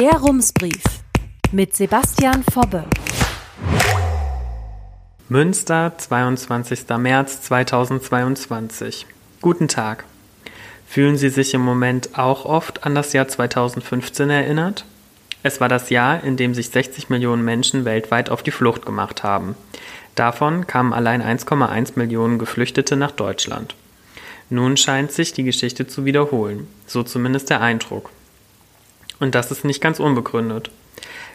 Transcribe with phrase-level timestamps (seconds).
[0.00, 0.82] Der Rumsbrief
[1.52, 2.86] mit Sebastian Fobbe.
[5.28, 6.88] Münster, 22.
[6.96, 9.04] März 2022.
[9.42, 10.04] Guten Tag.
[10.86, 14.86] Fühlen Sie sich im Moment auch oft an das Jahr 2015 erinnert?
[15.42, 19.22] Es war das Jahr, in dem sich 60 Millionen Menschen weltweit auf die Flucht gemacht
[19.22, 19.54] haben.
[20.14, 23.74] Davon kamen allein 1,1 Millionen Geflüchtete nach Deutschland.
[24.48, 28.10] Nun scheint sich die Geschichte zu wiederholen, so zumindest der Eindruck.
[29.20, 30.70] Und das ist nicht ganz unbegründet.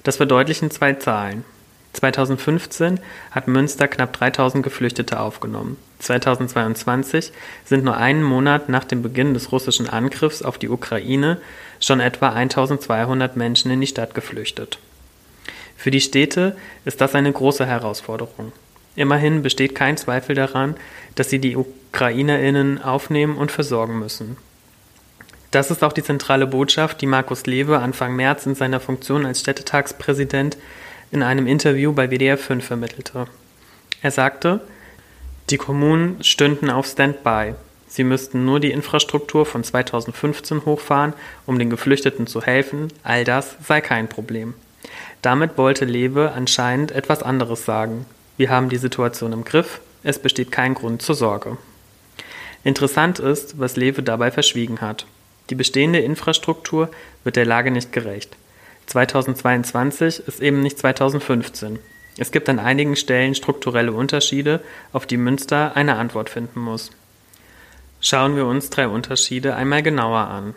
[0.04, 1.46] Das verdeutlichen zwei Zahlen.
[1.94, 3.00] 2015
[3.32, 5.78] hat Münster knapp 3000 Geflüchtete aufgenommen.
[6.00, 7.32] 2022
[7.64, 11.38] sind nur einen Monat nach dem Beginn des russischen Angriffs auf die Ukraine
[11.80, 14.78] schon etwa 1200 Menschen in die Stadt geflüchtet.
[15.78, 18.52] Für die Städte ist das eine große Herausforderung.
[18.96, 20.76] Immerhin besteht kein Zweifel daran,
[21.16, 24.38] dass sie die Ukrainerinnen aufnehmen und versorgen müssen.
[25.56, 29.40] Das ist auch die zentrale Botschaft, die Markus Lewe Anfang März in seiner Funktion als
[29.40, 30.58] Städtetagspräsident
[31.14, 33.28] in einem Interview bei WDR 5 vermittelte.
[34.02, 34.60] Er sagte,
[35.50, 37.54] die Kommunen stünden auf Standby.
[37.88, 41.14] Sie müssten nur die Infrastruktur von 2015 hochfahren,
[41.46, 42.90] um den Geflüchteten zu helfen.
[43.04, 44.56] All das sei kein Problem.
[45.22, 48.06] Damit wollte Lewe anscheinend etwas anderes sagen.
[48.36, 51.58] Wir haben die Situation im Griff, es besteht kein Grund zur Sorge.
[52.66, 55.06] Interessant ist, was Lewe dabei verschwiegen hat.
[55.50, 56.90] Die bestehende Infrastruktur
[57.24, 58.36] wird der Lage nicht gerecht.
[58.88, 61.80] 2022 ist eben nicht 2015.
[62.18, 64.62] Es gibt an einigen Stellen strukturelle Unterschiede,
[64.94, 66.92] auf die Münster eine Antwort finden muss.
[68.00, 70.56] Schauen wir uns drei Unterschiede einmal genauer an.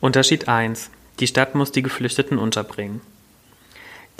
[0.00, 0.90] Unterschied 1.
[1.20, 3.00] Die Stadt muss die Geflüchteten unterbringen.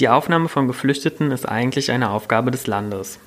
[0.00, 3.18] Die Aufnahme von Geflüchteten ist eigentlich eine Aufgabe des Landes.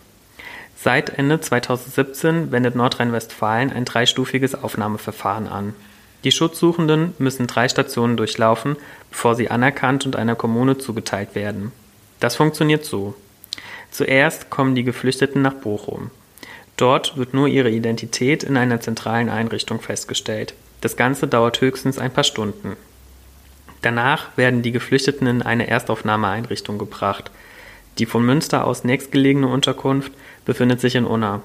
[0.76, 5.74] Seit Ende 2017 wendet Nordrhein-Westfalen ein dreistufiges Aufnahmeverfahren an.
[6.24, 8.76] Die Schutzsuchenden müssen drei Stationen durchlaufen,
[9.12, 11.72] bevor sie anerkannt und einer Kommune zugeteilt werden.
[12.20, 13.14] Das funktioniert so.
[13.92, 16.12] Zuerst kommen die Geflüchteten nach Bochum.
[16.76, 20.54] Dort wird nur ihre Identität in einer zentralen Einrichtung festgestellt.
[20.82, 22.78] Das Ganze dauert höchstens ein paar Stunden.
[23.82, 27.32] Danach werden die Geflüchteten in eine Erstaufnahmeeinrichtung gebracht.
[27.98, 30.12] Die von Münster aus nächstgelegene Unterkunft
[30.46, 31.42] befindet sich in Unna.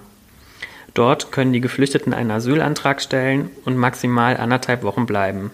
[0.94, 5.50] Dort können die Geflüchteten einen Asylantrag stellen und maximal anderthalb Wochen bleiben.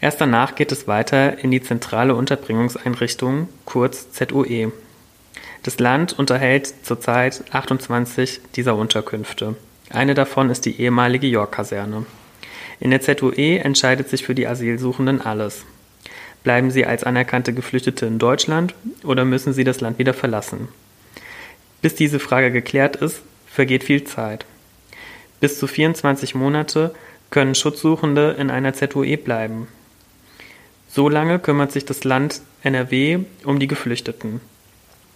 [0.00, 4.72] Erst danach geht es weiter in die zentrale Unterbringungseinrichtung, kurz ZUE.
[5.62, 9.56] Das Land unterhält zurzeit 28 dieser Unterkünfte.
[9.90, 12.06] Eine davon ist die ehemalige York-Kaserne.
[12.78, 15.64] In der ZUE entscheidet sich für die Asylsuchenden alles.
[16.42, 20.68] Bleiben sie als anerkannte Geflüchtete in Deutschland oder müssen sie das Land wieder verlassen?
[21.82, 24.46] Bis diese Frage geklärt ist, vergeht viel Zeit.
[25.40, 26.94] Bis zu 24 Monate
[27.30, 29.68] können Schutzsuchende in einer ZUE bleiben.
[30.88, 34.40] So lange kümmert sich das Land NRW um die Geflüchteten.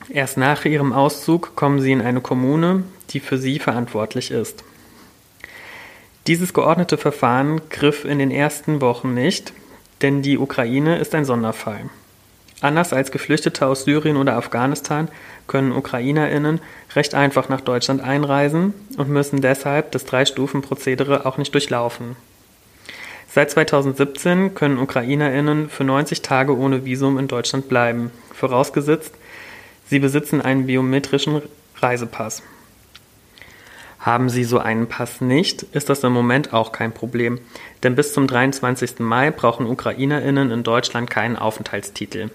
[0.09, 4.65] Erst nach ihrem Auszug kommen sie in eine Kommune, die für sie verantwortlich ist.
[6.27, 9.53] Dieses geordnete Verfahren griff in den ersten Wochen nicht,
[10.03, 11.91] denn die Ukraine ist ein Sonderfall.
[12.60, 15.09] Anders als Geflüchtete aus Syrien oder Afghanistan
[15.47, 16.60] können Ukrainerinnen
[16.94, 22.16] recht einfach nach Deutschland einreisen und müssen deshalb das Drei-Stufen-Prozedere auch nicht durchlaufen.
[23.34, 29.12] Seit 2017 können Ukrainerinnen für 90 Tage ohne Visum in Deutschland bleiben, vorausgesetzt,
[29.86, 31.42] sie besitzen einen biometrischen
[31.78, 32.42] Reisepass.
[33.98, 37.41] Haben Sie so einen Pass nicht, ist das im Moment auch kein Problem,
[37.82, 39.00] denn bis zum 23.
[39.00, 42.31] Mai brauchen Ukrainerinnen in Deutschland keinen Aufenthaltstitel.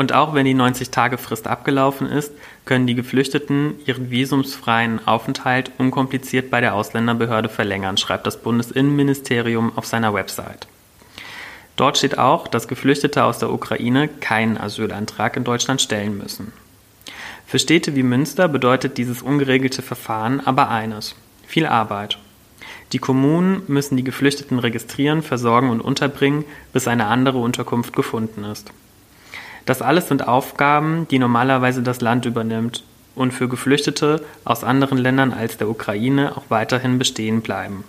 [0.00, 2.32] Und auch wenn die 90-Tage-Frist abgelaufen ist,
[2.64, 9.84] können die Geflüchteten ihren visumsfreien Aufenthalt unkompliziert bei der Ausländerbehörde verlängern, schreibt das Bundesinnenministerium auf
[9.84, 10.68] seiner Website.
[11.76, 16.54] Dort steht auch, dass Geflüchtete aus der Ukraine keinen Asylantrag in Deutschland stellen müssen.
[17.46, 21.14] Für Städte wie Münster bedeutet dieses ungeregelte Verfahren aber eines
[21.46, 22.16] viel Arbeit.
[22.94, 28.72] Die Kommunen müssen die Geflüchteten registrieren, versorgen und unterbringen, bis eine andere Unterkunft gefunden ist.
[29.70, 32.82] Das alles sind Aufgaben, die normalerweise das Land übernimmt
[33.14, 37.84] und für Geflüchtete aus anderen Ländern als der Ukraine auch weiterhin bestehen bleiben.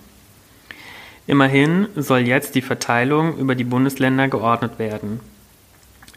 [1.25, 5.21] Immerhin soll jetzt die Verteilung über die Bundesländer geordnet werden.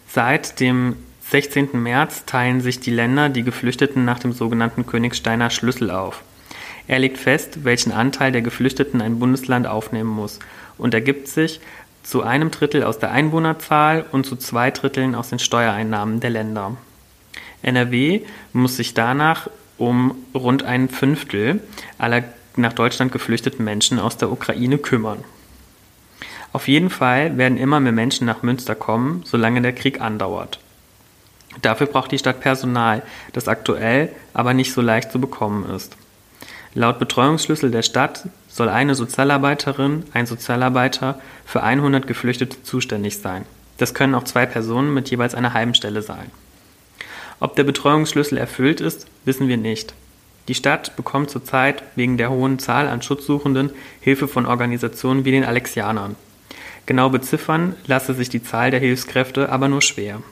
[0.07, 0.97] Seit dem
[1.31, 1.83] 16.
[1.83, 6.23] März teilen sich die Länder die Geflüchteten nach dem sogenannten Königsteiner Schlüssel auf.
[6.89, 10.41] Er legt fest, welchen Anteil der Geflüchteten ein Bundesland aufnehmen muss
[10.77, 11.61] und ergibt sich
[12.05, 16.77] zu einem Drittel aus der Einwohnerzahl und zu zwei Dritteln aus den Steuereinnahmen der Länder.
[17.63, 18.21] NRW
[18.53, 19.49] muss sich danach
[19.79, 21.61] um rund ein Fünftel
[21.99, 22.23] aller
[22.57, 25.25] nach Deutschland geflüchteten Menschen aus der Ukraine kümmern.
[26.53, 30.61] Auf jeden Fall werden immer mehr Menschen nach Münster kommen, solange der Krieg andauert.
[31.63, 33.03] Dafür braucht die Stadt Personal,
[33.33, 35.97] das aktuell aber nicht so leicht zu bekommen ist.
[36.77, 43.47] Laut Betreuungsschlüssel der Stadt soll eine Sozialarbeiterin, ein Sozialarbeiter für 100 Geflüchtete zuständig sein.
[43.79, 46.31] Das können auch zwei Personen mit jeweils einer halben Stelle sein.
[47.39, 49.95] Ob der Betreuungsschlüssel erfüllt ist, wissen wir nicht.
[50.49, 53.71] Die Stadt bekommt zurzeit wegen der hohen Zahl an Schutzsuchenden
[54.01, 56.17] Hilfe von Organisationen wie den Alexianern.
[56.87, 60.23] Genau beziffern lasse sich die Zahl der Hilfskräfte aber nur schwer.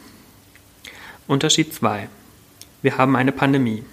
[1.26, 2.08] Unterschied 2.
[2.82, 3.84] Wir haben eine Pandemie.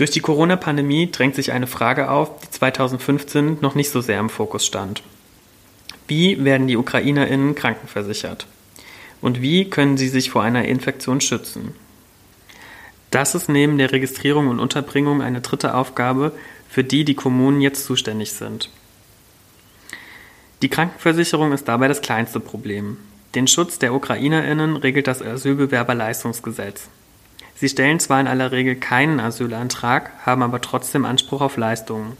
[0.00, 4.30] Durch die Corona-Pandemie drängt sich eine Frage auf, die 2015 noch nicht so sehr im
[4.30, 5.02] Fokus stand.
[6.08, 8.46] Wie werden die UkrainerInnen krankenversichert?
[9.20, 11.74] Und wie können sie sich vor einer Infektion schützen?
[13.10, 16.32] Das ist neben der Registrierung und Unterbringung eine dritte Aufgabe,
[16.70, 18.70] für die die Kommunen jetzt zuständig sind.
[20.62, 22.96] Die Krankenversicherung ist dabei das kleinste Problem.
[23.34, 26.88] Den Schutz der Ukrainerinnen regelt das Asylbewerberleistungsgesetz.
[27.60, 32.16] Sie stellen zwar in aller Regel keinen Asylantrag, haben aber trotzdem Anspruch auf Leistungen.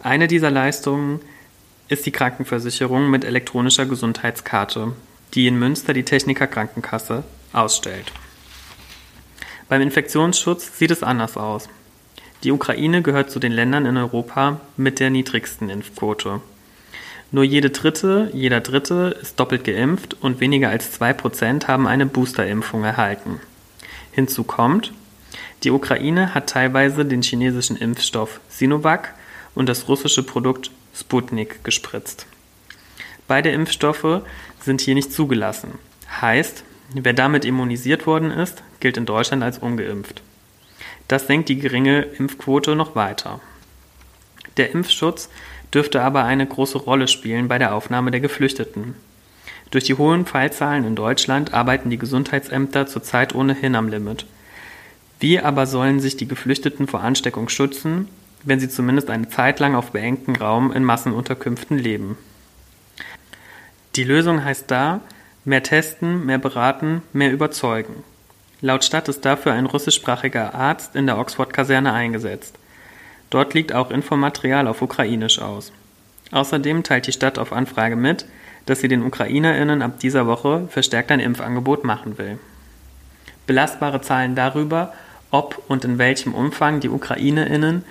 [0.00, 1.20] Eine dieser Leistungen
[1.86, 4.92] ist die Krankenversicherung mit elektronischer Gesundheitskarte,
[5.34, 7.22] die in Münster die Techniker Krankenkasse
[7.52, 8.10] ausstellt.
[9.68, 11.68] Beim Infektionsschutz sieht es anders aus.
[12.42, 16.40] Die Ukraine gehört zu den Ländern in Europa mit der niedrigsten Impfquote.
[17.30, 22.06] Nur jede dritte, jeder dritte ist doppelt geimpft und weniger als zwei Prozent haben eine
[22.06, 23.38] Boosterimpfung erhalten.
[24.14, 24.92] Hinzu kommt,
[25.64, 29.14] die Ukraine hat teilweise den chinesischen Impfstoff Sinovac
[29.54, 32.26] und das russische Produkt Sputnik gespritzt.
[33.26, 34.22] Beide Impfstoffe
[34.60, 35.78] sind hier nicht zugelassen.
[36.20, 36.62] Heißt,
[36.94, 40.22] wer damit immunisiert worden ist, gilt in Deutschland als ungeimpft.
[41.08, 43.40] Das senkt die geringe Impfquote noch weiter.
[44.56, 45.28] Der Impfschutz
[45.72, 48.94] dürfte aber eine große Rolle spielen bei der Aufnahme der Geflüchteten.
[49.70, 54.26] Durch die hohen Fallzahlen in Deutschland arbeiten die Gesundheitsämter zurzeit ohnehin am Limit.
[55.20, 58.08] Wie aber sollen sich die Geflüchteten vor Ansteckung schützen,
[58.44, 62.16] wenn sie zumindest eine Zeit lang auf beengtem Raum in Massenunterkünften leben?
[63.96, 65.00] Die Lösung heißt da,
[65.44, 68.02] mehr testen, mehr beraten, mehr überzeugen.
[68.60, 72.56] Laut Stadt ist dafür ein russischsprachiger Arzt in der Oxford-Kaserne eingesetzt.
[73.30, 75.72] Dort liegt auch Infomaterial auf Ukrainisch aus.
[76.30, 78.26] Außerdem teilt die Stadt auf Anfrage mit,
[78.66, 82.38] dass sie den UkrainerInnen ab dieser Woche verstärkt ein Impfangebot machen will.
[83.46, 84.92] Belastbare Zahlen darüber,
[85.30, 87.84] ob und in welchem Umfang die UkrainerInnen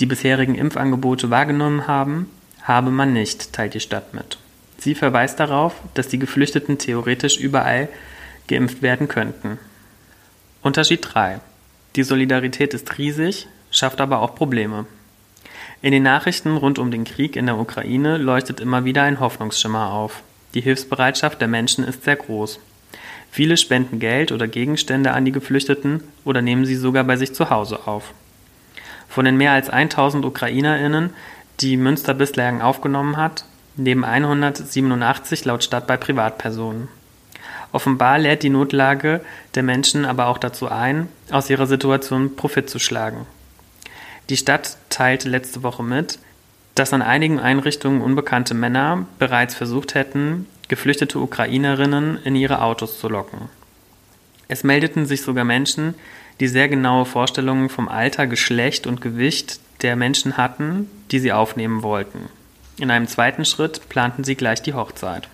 [0.00, 2.30] die bisherigen Impfangebote wahrgenommen haben,
[2.62, 4.38] habe man nicht, teilt die Stadt mit.
[4.78, 7.88] Sie verweist darauf, dass die Geflüchteten theoretisch überall
[8.46, 9.58] geimpft werden könnten.
[10.62, 11.40] Unterschied 3.
[11.96, 14.86] Die Solidarität ist riesig, schafft aber auch Probleme.
[15.80, 19.92] In den Nachrichten rund um den Krieg in der Ukraine leuchtet immer wieder ein Hoffnungsschimmer
[19.92, 20.22] auf.
[20.54, 22.58] Die Hilfsbereitschaft der Menschen ist sehr groß.
[23.30, 27.50] Viele spenden Geld oder Gegenstände an die Geflüchteten oder nehmen sie sogar bei sich zu
[27.50, 28.12] Hause auf.
[29.08, 31.10] Von den mehr als 1000 UkrainerInnen,
[31.60, 33.44] die Münster bislang aufgenommen hat,
[33.76, 36.88] leben 187 laut Stadt bei Privatpersonen.
[37.70, 39.20] Offenbar lädt die Notlage
[39.54, 43.26] der Menschen aber auch dazu ein, aus ihrer Situation Profit zu schlagen.
[44.30, 46.18] Die Stadt teilte letzte Woche mit,
[46.74, 53.08] dass an einigen Einrichtungen unbekannte Männer bereits versucht hätten, geflüchtete Ukrainerinnen in ihre Autos zu
[53.08, 53.48] locken.
[54.48, 55.94] Es meldeten sich sogar Menschen,
[56.40, 61.82] die sehr genaue Vorstellungen vom Alter, Geschlecht und Gewicht der Menschen hatten, die sie aufnehmen
[61.82, 62.28] wollten.
[62.78, 65.28] In einem zweiten Schritt planten sie gleich die Hochzeit.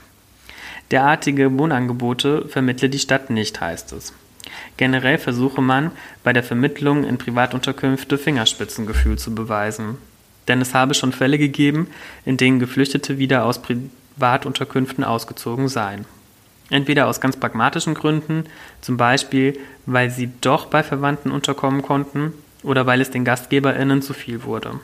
[0.90, 4.12] Derartige Wohnangebote vermittle die Stadt nicht, heißt es.
[4.76, 5.90] Generell versuche man
[6.22, 9.98] bei der Vermittlung in Privatunterkünfte Fingerspitzengefühl zu beweisen.
[10.48, 11.88] Denn es habe schon Fälle gegeben,
[12.24, 16.04] in denen Geflüchtete wieder aus Privatunterkünften ausgezogen seien.
[16.70, 18.44] Entweder aus ganz pragmatischen Gründen,
[18.80, 22.32] zum Beispiel weil sie doch bei Verwandten unterkommen konnten,
[22.62, 24.80] oder weil es den GastgeberInnen zu viel wurde.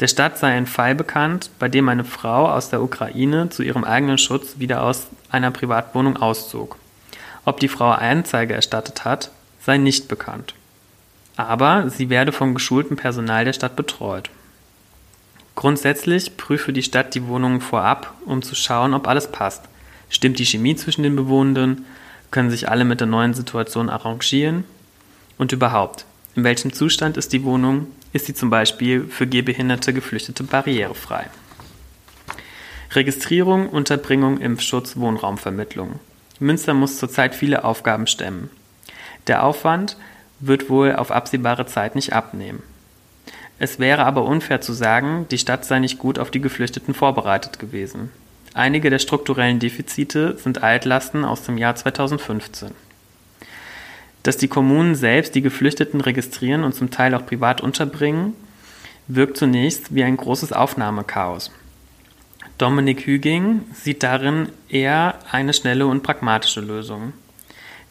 [0.00, 3.82] Der Stadt sei ein Fall bekannt, bei dem eine Frau aus der Ukraine zu ihrem
[3.82, 6.76] eigenen Schutz wieder aus einer Privatwohnung auszog.
[7.46, 9.30] Ob die Frau Anzeige erstattet hat,
[9.64, 10.54] sei nicht bekannt.
[11.36, 14.30] Aber sie werde vom geschulten Personal der Stadt betreut.
[15.54, 19.62] Grundsätzlich prüfe die Stadt die Wohnungen vorab, um zu schauen, ob alles passt.
[20.10, 21.86] Stimmt die Chemie zwischen den Bewohnenden?
[22.32, 24.64] Können sich alle mit der neuen Situation arrangieren?
[25.38, 27.86] Und überhaupt, in welchem Zustand ist die Wohnung?
[28.12, 31.30] Ist sie zum Beispiel für gehbehinderte Geflüchtete barrierefrei?
[32.90, 36.00] Registrierung, Unterbringung, Impfschutz, Wohnraumvermittlung.
[36.40, 38.50] Münster muss zurzeit viele Aufgaben stemmen.
[39.26, 39.96] Der Aufwand
[40.40, 42.62] wird wohl auf absehbare Zeit nicht abnehmen.
[43.58, 47.58] Es wäre aber unfair zu sagen, die Stadt sei nicht gut auf die Geflüchteten vorbereitet
[47.58, 48.10] gewesen.
[48.52, 52.70] Einige der strukturellen Defizite sind Altlasten aus dem Jahr 2015.
[54.22, 58.34] Dass die Kommunen selbst die Geflüchteten registrieren und zum Teil auch privat unterbringen,
[59.08, 61.50] wirkt zunächst wie ein großes Aufnahmechaos.
[62.58, 67.12] Dominik Hüging sieht darin eher eine schnelle und pragmatische Lösung.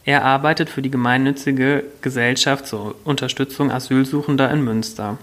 [0.04, 5.18] Er arbeitet für die gemeinnützige Gesellschaft zur Unterstützung Asylsuchender in Münster.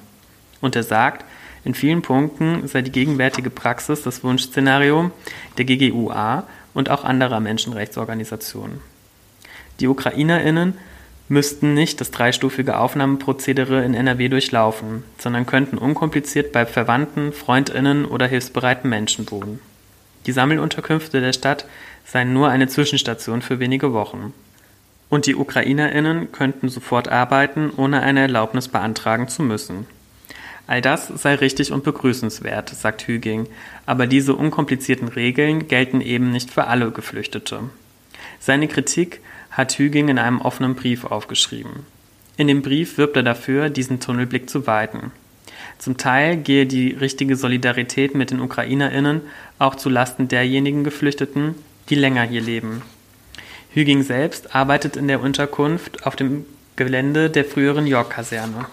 [0.61, 1.25] Und er sagt,
[1.65, 5.11] in vielen Punkten sei die gegenwärtige Praxis das Wunschszenario
[5.57, 8.79] der GGUA und auch anderer Menschenrechtsorganisationen.
[9.79, 10.77] Die Ukrainerinnen
[11.29, 18.27] müssten nicht das dreistufige Aufnahmeprozedere in NRW durchlaufen, sondern könnten unkompliziert bei Verwandten, Freundinnen oder
[18.27, 19.59] hilfsbereiten Menschen wohnen.
[20.25, 21.65] Die Sammelunterkünfte der Stadt
[22.05, 24.33] seien nur eine Zwischenstation für wenige Wochen
[25.13, 29.85] und die Ukrainerinnen könnten sofort arbeiten, ohne eine Erlaubnis beantragen zu müssen.
[30.65, 33.47] All das sei richtig und begrüßenswert, sagt Hüging,
[33.85, 37.59] aber diese unkomplizierten Regeln gelten eben nicht für alle Geflüchtete.
[38.39, 39.21] Seine Kritik
[39.53, 41.85] hat Hüging in einem offenen Brief aufgeschrieben.
[42.37, 45.11] In dem Brief wirbt er dafür, diesen Tunnelblick zu weiten.
[45.77, 49.21] Zum Teil gehe die richtige Solidarität mit den Ukrainerinnen
[49.59, 51.55] auch zu Lasten derjenigen Geflüchteten,
[51.89, 52.81] die länger hier leben.
[53.73, 56.45] Hüging selbst arbeitet in der Unterkunft auf dem
[56.75, 58.65] Gelände der früheren York-Kaserne.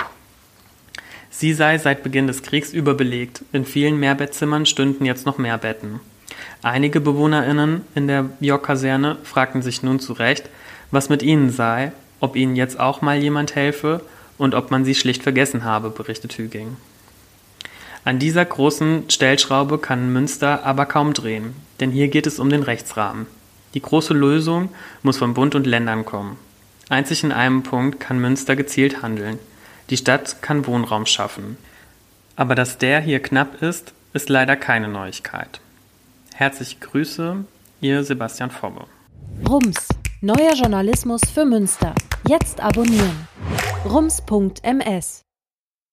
[1.31, 3.43] Sie sei seit Beginn des Kriegs überbelegt.
[3.53, 6.01] In vielen Mehrbettzimmern stünden jetzt noch mehr Betten.
[6.63, 10.49] Einige BewohnerInnen in der York-Kaserne fragten sich nun zu Recht,
[10.91, 14.03] was mit ihnen sei, ob ihnen jetzt auch mal jemand helfe
[14.39, 16.77] und ob man sie schlicht vergessen habe, berichtet Hüging.
[18.05, 22.63] An dieser großen Stellschraube kann Münster aber kaum drehen, denn hier geht es um den
[22.63, 23.27] Rechtsrahmen.
[23.75, 24.71] Die große Lösung
[25.03, 26.37] muss von Bund und Ländern kommen.
[26.89, 29.39] Einzig in einem Punkt kann Münster gezielt handeln.
[29.91, 31.57] Die Stadt kann Wohnraum schaffen.
[32.37, 35.61] Aber dass der hier knapp ist, ist leider keine Neuigkeit.
[36.35, 37.45] Herzliche Grüße,
[37.81, 38.87] Ihr Sebastian Fobbe.
[39.49, 39.89] Rums,
[40.23, 41.95] neuer Journalismus für Münster.
[42.29, 43.29] Jetzt abonnieren.
[43.85, 45.30] rums.ms